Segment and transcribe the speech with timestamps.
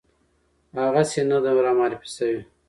[0.85, 2.41] هغسې نه ده رامعرفي شوې